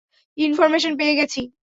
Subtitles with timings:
[0.37, 1.41] Information পেয়ে গেছি।